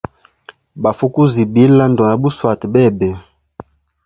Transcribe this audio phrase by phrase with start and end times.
[0.81, 3.09] Bafʼukuzibila, ndona buswata bebe.